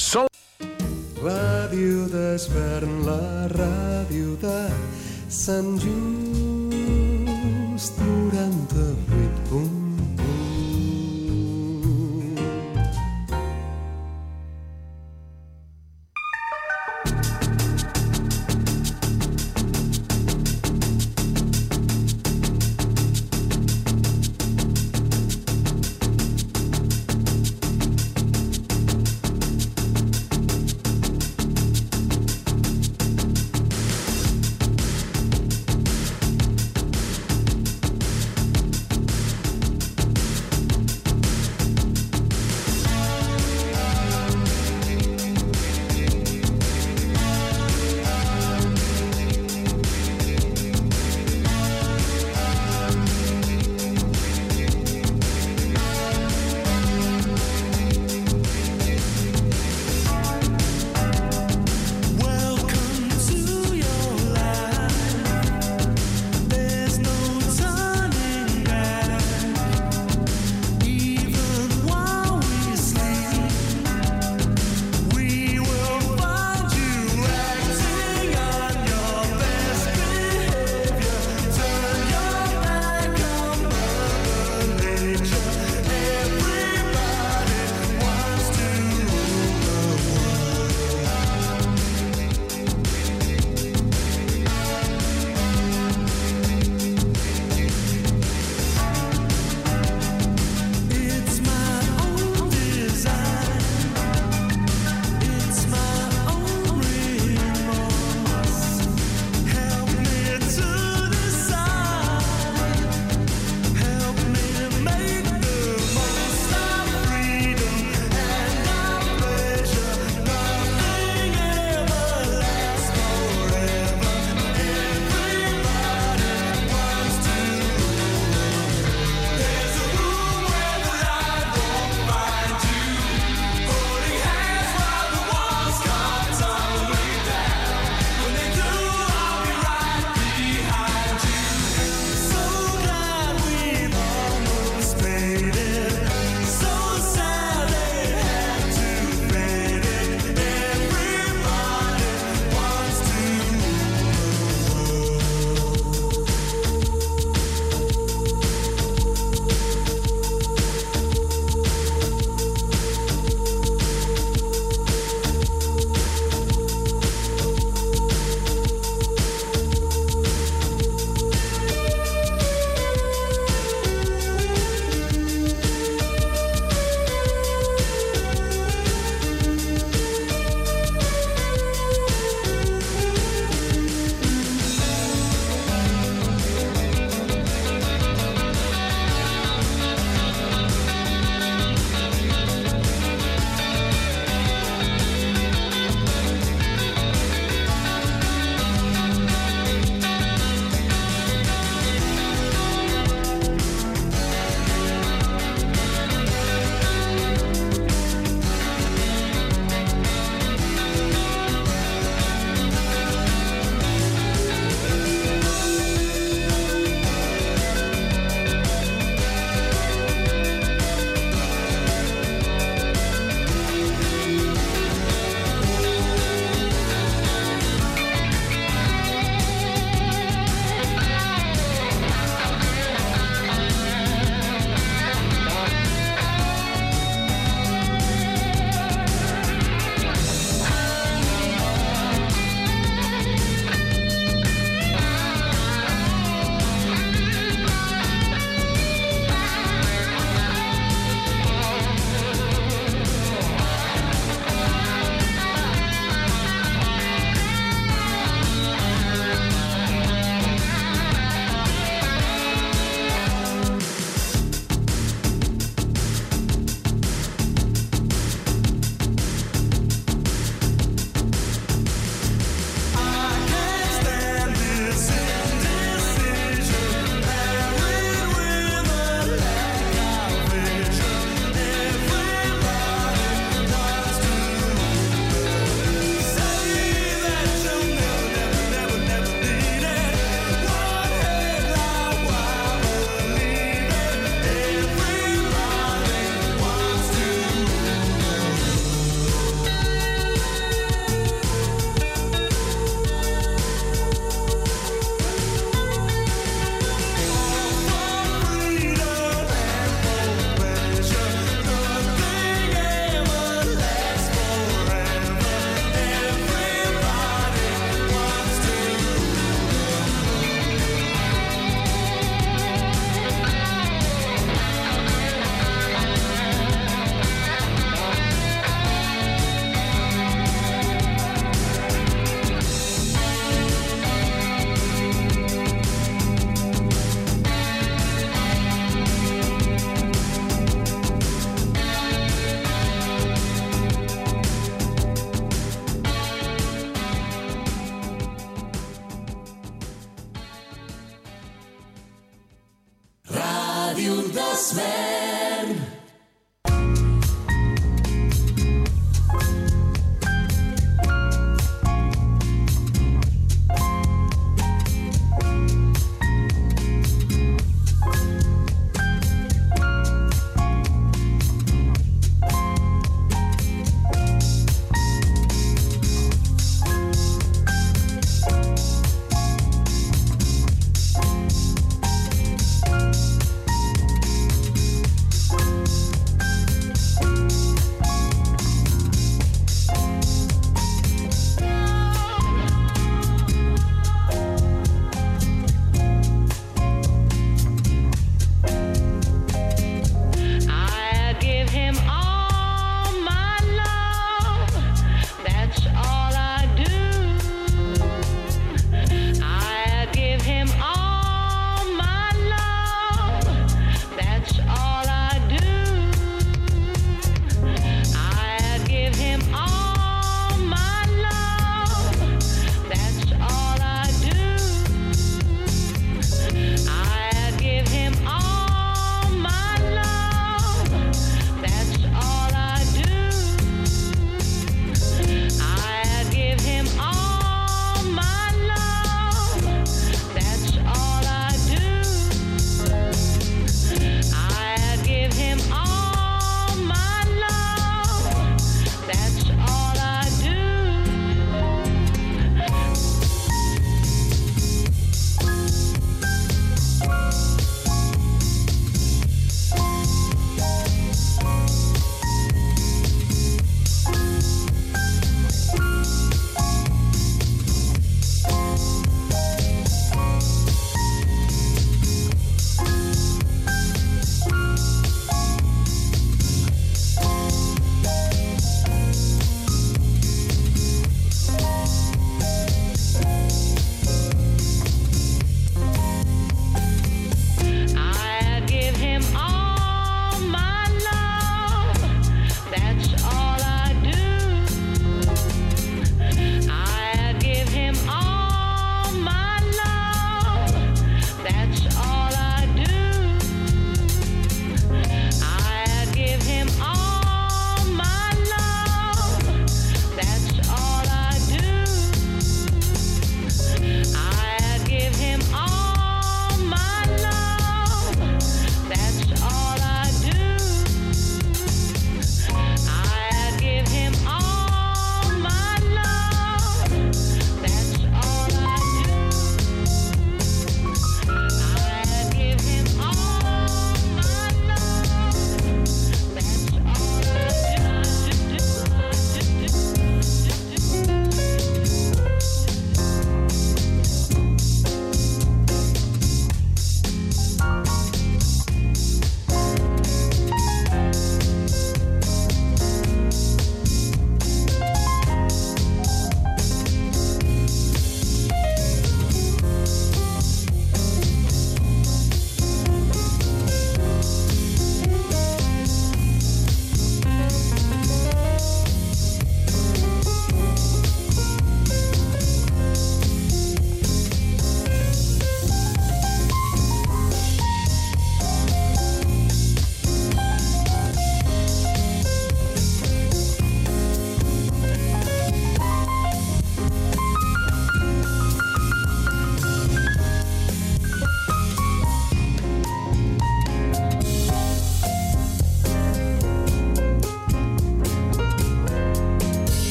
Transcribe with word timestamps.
Sol... 0.00 0.28
Ràdio 1.20 2.06
d'Esvern, 2.08 2.94
la 3.04 3.20
ràdio 3.52 4.32
de 4.40 4.56
Sant 5.42 5.76
Just 5.84 6.29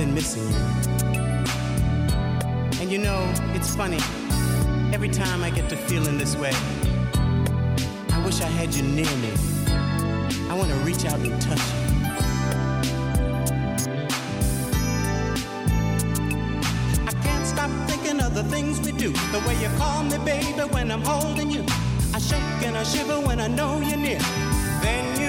been 0.00 0.14
missing 0.14 0.48
you. 0.48 0.56
And 2.80 2.90
you 2.90 2.96
know, 2.96 3.20
it's 3.54 3.76
funny, 3.76 3.98
every 4.94 5.10
time 5.10 5.42
I 5.42 5.50
get 5.50 5.68
to 5.68 5.76
feeling 5.76 6.16
this 6.16 6.34
way, 6.36 6.52
I 8.10 8.22
wish 8.24 8.40
I 8.40 8.46
had 8.46 8.74
you 8.74 8.82
near 8.82 9.14
me. 9.24 9.32
I 10.48 10.54
want 10.54 10.70
to 10.70 10.76
reach 10.88 11.04
out 11.04 11.18
and 11.18 11.38
touch 11.42 11.60
you. 11.70 11.78
I 17.06 17.12
can't 17.22 17.46
stop 17.46 17.70
thinking 17.86 18.20
of 18.22 18.34
the 18.34 18.44
things 18.44 18.80
we 18.80 18.92
do, 18.92 19.12
the 19.34 19.42
way 19.46 19.54
you 19.60 19.68
call 19.76 20.02
me, 20.04 20.16
baby, 20.24 20.62
when 20.72 20.90
I'm 20.90 21.02
holding 21.02 21.50
you. 21.50 21.62
I 22.14 22.20
shake 22.20 22.40
and 22.66 22.74
I 22.74 22.84
shiver 22.84 23.20
when 23.20 23.38
I 23.38 23.48
know 23.48 23.78
you're 23.80 23.98
near. 23.98 24.20
Then 24.80 25.19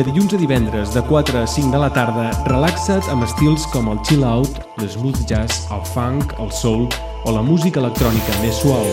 de 0.00 0.06
dilluns 0.08 0.32
a 0.32 0.38
divendres 0.40 0.94
de 0.94 1.02
4 1.02 1.38
a 1.42 1.46
5 1.46 1.70
de 1.72 1.78
la 1.78 1.90
tarda, 1.92 2.30
relaxa't 2.48 3.04
amb 3.12 3.26
estils 3.26 3.66
com 3.68 3.90
el 3.92 3.98
chill 4.08 4.24
out, 4.24 4.62
l'smooth 4.80 5.26
jazz, 5.28 5.66
el 5.74 5.82
funk, 5.92 6.32
el 6.40 6.48
soul 6.56 6.86
o 7.28 7.34
la 7.36 7.42
música 7.44 7.82
electrònica 7.82 8.38
més 8.40 8.62
suau. 8.62 8.86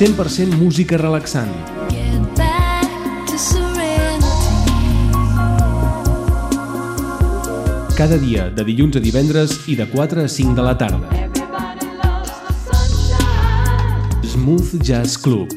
Cent 0.00 0.16
per 0.16 0.30
cent 0.32 0.56
música 0.56 0.96
relaxant. 0.96 1.79
cada 8.00 8.16
dia 8.16 8.46
de 8.48 8.64
dilluns 8.64 8.96
a 8.96 9.00
divendres 9.04 9.50
i 9.68 9.74
de 9.76 9.84
4 9.84 10.22
a 10.24 10.28
5 10.34 10.54
de 10.56 10.64
la 10.64 10.72
tarda. 10.80 11.10
Smooth 14.24 14.80
Jazz 14.80 15.20
Club. 15.20 15.52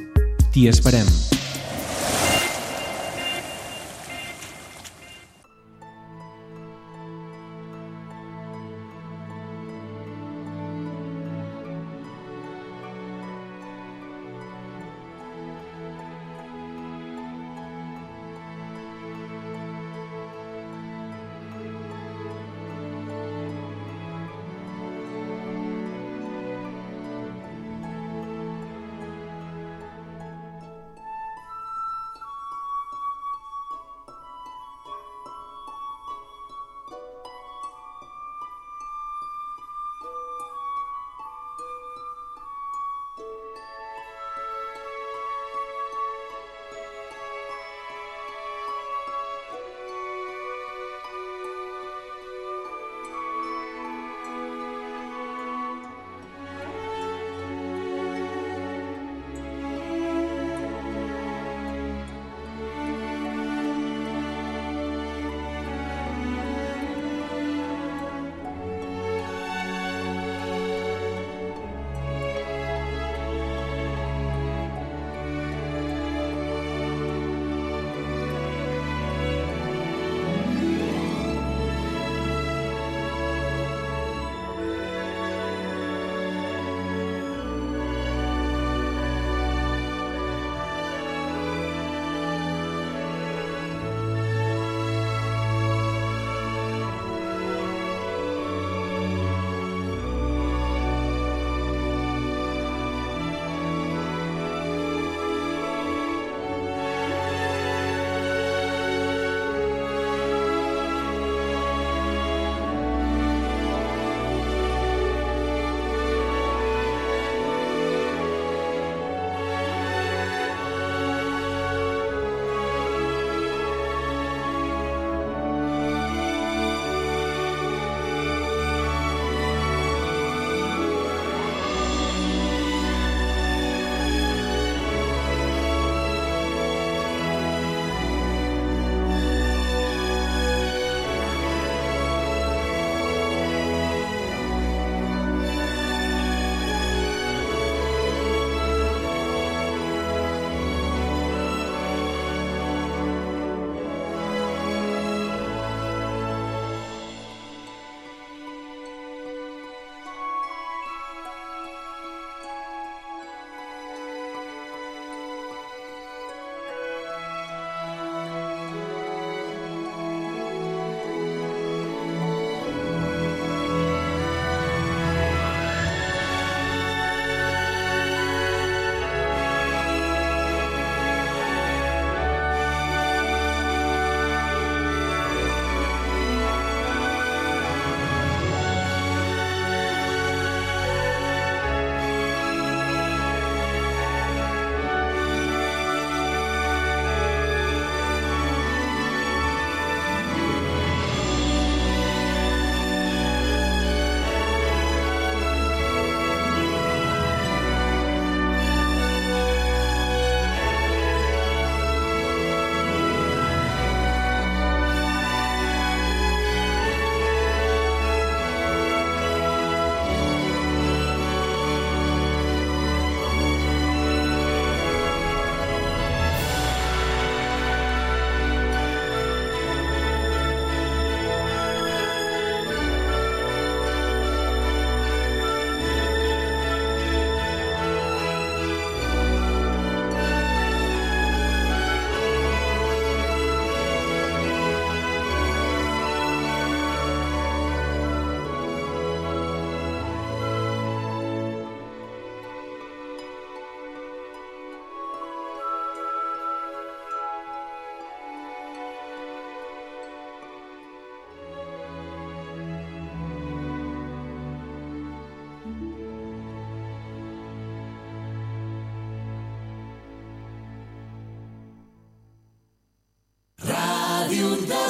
T'hi 0.51 0.67
esperem. 0.67 1.32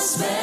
spell. 0.04 0.43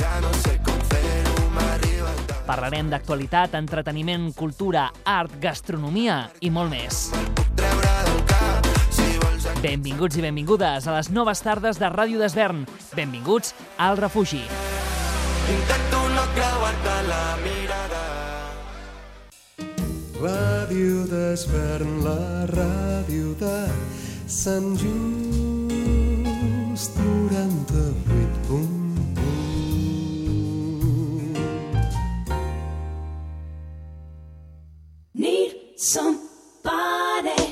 Ja 0.00 0.16
no 0.24 0.30
sé 0.40 0.54
com 0.64 0.78
fer-ho, 0.88 1.48
m'arriba 1.52 2.12
tant. 2.24 2.44
Parlarem 2.48 2.88
d'actualitat, 2.88 3.54
entreteniment, 3.58 4.30
cultura, 4.36 4.88
art, 5.04 5.34
gastronomia 5.42 6.22
i 6.40 6.50
molt 6.50 6.72
més. 6.72 7.10
Benvinguts 9.60 10.16
i 10.16 10.22
benvingudes 10.24 10.86
a 10.88 10.94
les 10.96 11.10
noves 11.12 11.42
tardes 11.44 11.76
de 11.76 11.90
Ràdio 11.92 12.20
d'Esvern. 12.22 12.64
Benvinguts 12.96 13.52
al 13.76 14.00
refugi. 14.00 14.40
Intento 15.52 16.00
no 16.14 16.24
creuar-te 16.32 16.96
la 17.10 17.24
mirada. 17.44 18.04
Ràdio 20.20 21.04
d'Esvern, 21.12 21.98
la 22.04 22.46
ràdio 22.54 23.34
de 23.40 23.56
Sant 24.28 24.72
Just 24.80 25.29
need 35.20 35.54
somebody. 35.76 37.49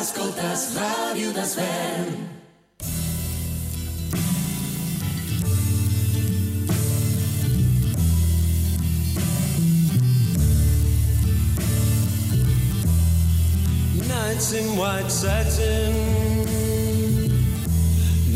ascoltas 0.00 0.72
Radio 0.76 1.30
Das 1.32 1.54
Vern. 1.54 2.28
Nights 14.08 14.52
in 14.52 14.76
white 14.78 15.10
satin, 15.10 15.92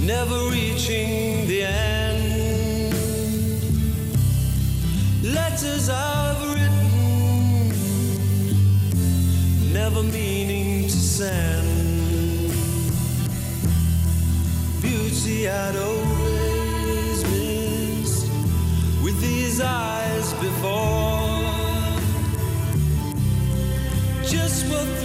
never 0.04 0.50
reaching 0.50 1.46
the 1.46 1.62
end. 1.62 2.92
Letters 5.22 5.88
I've 5.88 6.42
written, 6.52 7.72
never 9.72 10.02
meaning 10.02 10.53
to 11.14 11.22
send. 11.22 12.50
Beauty 14.82 15.48
I'd 15.48 15.76
always 15.76 17.22
missed 17.30 18.26
with 19.02 19.20
these 19.20 19.60
eyes 19.60 20.32
before. 20.34 21.42
Just 24.24 24.66
what 24.70 25.03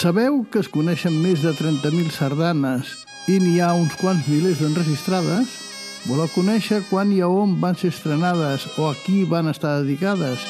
Sabeu 0.00 0.46
que 0.48 0.62
es 0.64 0.68
coneixen 0.72 1.12
més 1.20 1.42
de 1.44 1.50
30.000 1.52 2.08
sardanes 2.14 2.88
i 3.28 3.34
n'hi 3.36 3.58
ha 3.60 3.74
uns 3.76 3.92
quants 4.00 4.24
milers 4.32 4.62
d'enregistrades? 4.62 5.50
Voleu 6.06 6.30
conèixer 6.32 6.78
quan 6.88 7.10
i 7.12 7.18
a 7.20 7.28
on 7.28 7.58
van 7.60 7.76
ser 7.76 7.90
estrenades 7.92 8.64
o 8.80 8.86
a 8.88 8.94
qui 9.02 9.26
van 9.28 9.52
estar 9.52 9.74
dedicades? 9.82 10.40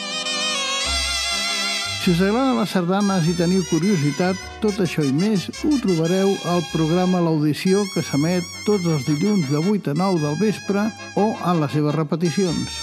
Si 2.05 2.13
us 2.13 2.23
agraden 2.23 2.61
les 2.61 2.71
sardanes 2.77 3.27
i 3.27 3.35
teniu 3.41 3.65
curiositat, 3.67 4.39
tot 4.63 4.79
això 4.85 5.03
i 5.03 5.11
més 5.11 5.49
ho 5.67 5.81
trobareu 5.83 6.31
al 6.53 6.63
programa 6.71 7.19
L'Audició 7.25 7.83
que 7.91 8.07
s'emet 8.07 8.47
tots 8.69 8.87
els 8.87 9.09
dilluns 9.09 9.51
de 9.51 9.65
8 9.67 9.97
a 9.97 9.99
9 9.99 10.23
del 10.29 10.39
vespre 10.47 10.87
o 11.19 11.33
en 11.43 11.65
les 11.65 11.75
seves 11.75 11.99
repeticions. 11.99 12.79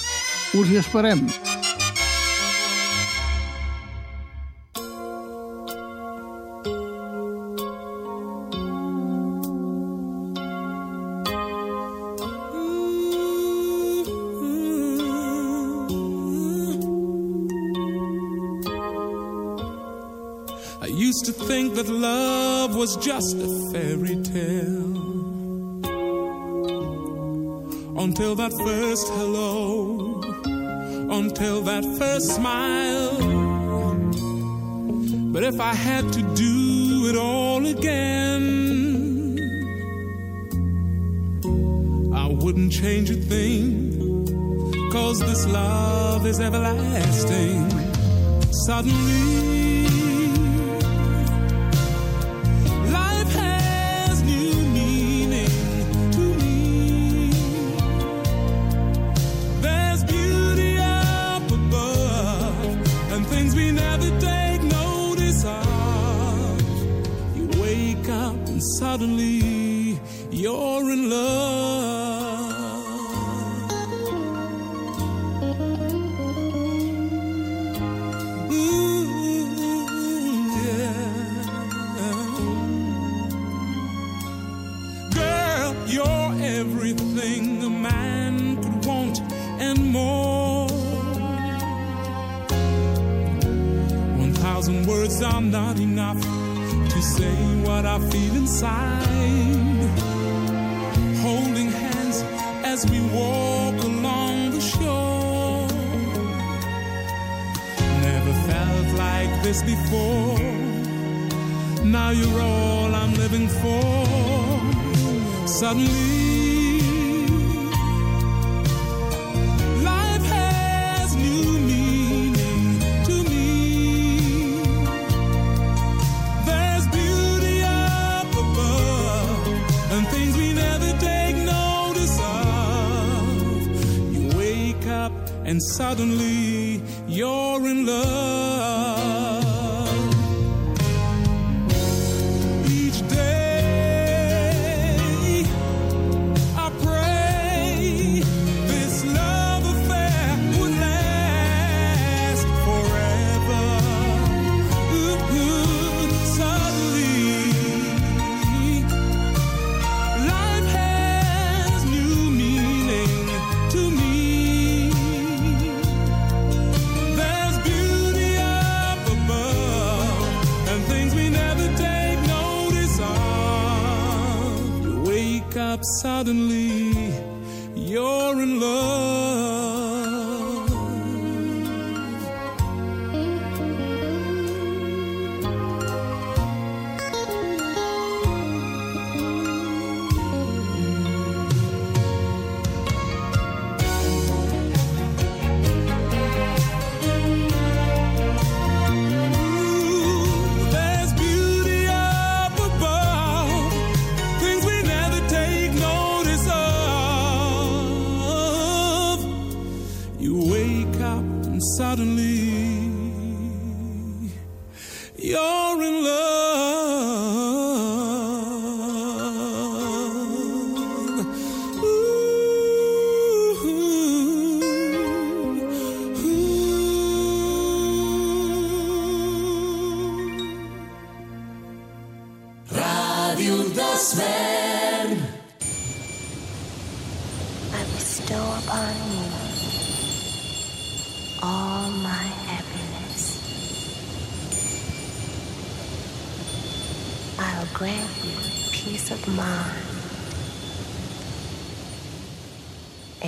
Us 0.59 0.68
hi 0.68 0.84
esperem! 0.84 1.30
was 22.88 23.06
just 23.06 23.36
a 23.36 23.50
fairy 23.72 24.16
tale. 24.24 24.94
Until 27.98 28.34
that 28.36 28.54
first 28.64 29.10
hello, 29.10 30.22
until 31.20 31.62
that 31.64 31.84
first 32.00 32.28
smile. 32.36 33.18
But 35.34 35.44
if 35.44 35.60
I 35.60 35.74
had 35.74 36.14
to 36.14 36.22
do 36.36 37.10
it 37.10 37.18
all 37.18 37.66
again, 37.66 39.38
I 42.16 42.28
wouldn't 42.28 42.72
change 42.72 43.10
a 43.10 43.16
thing. 43.16 44.30
Cause 44.94 45.20
this 45.20 45.46
love 45.46 46.26
is 46.26 46.40
everlasting. 46.40 47.70
Suddenly, 48.66 49.57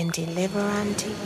and 0.10 0.26
deliver 0.26 0.60
unto 0.60 1.19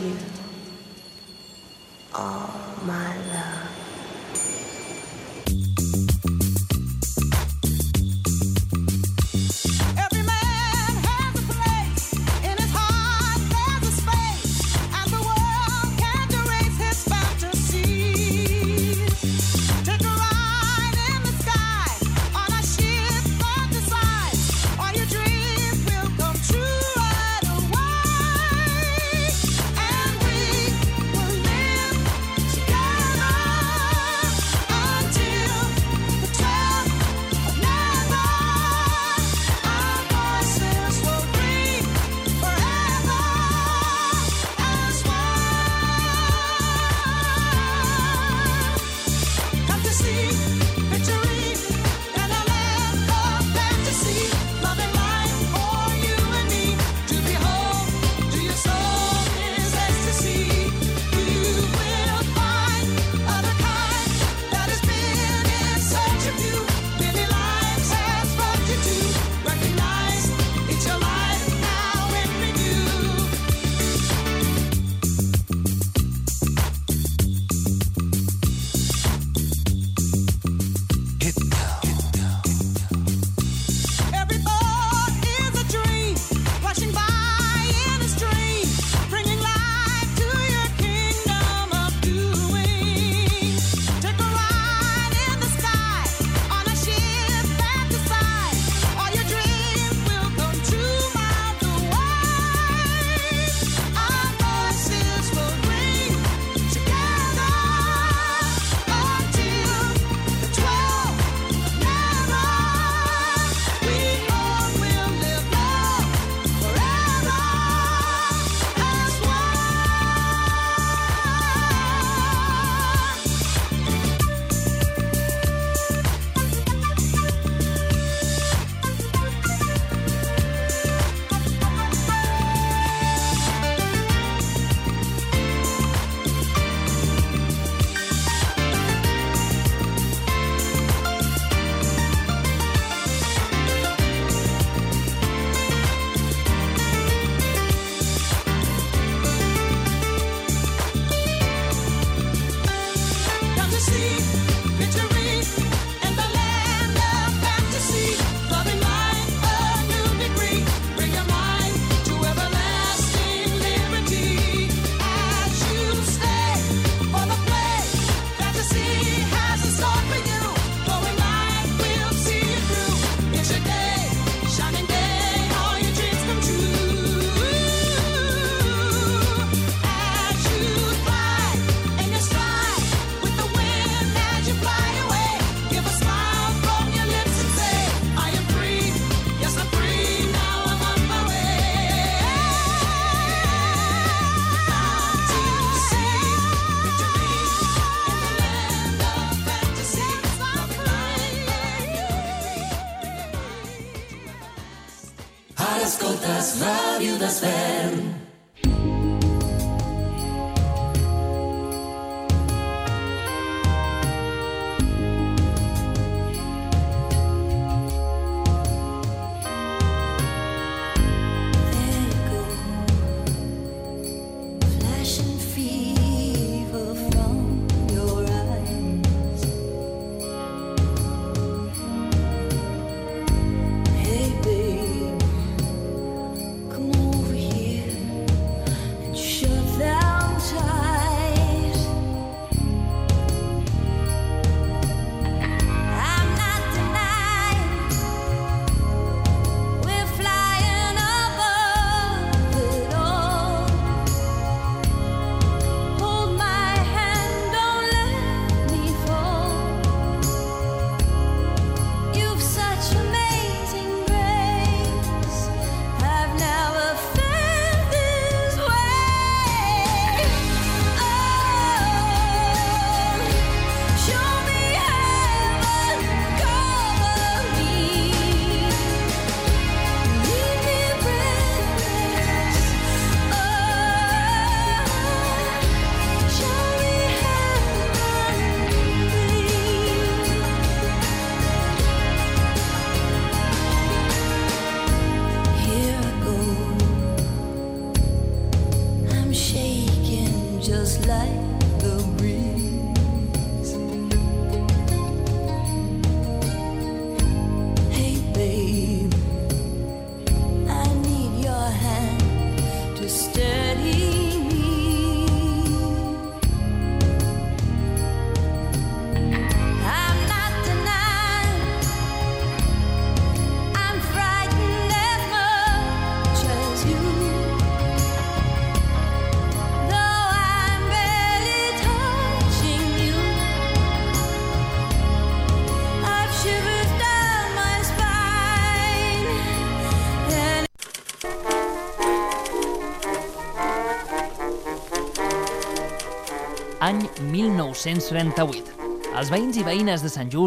1938. 347.30 348.74
Els 349.14 349.30
veïns 349.30 349.56
i 349.60 349.64
veïnes 349.66 350.02
de 350.02 350.10
Sant 350.10 350.26
Just 350.26 350.42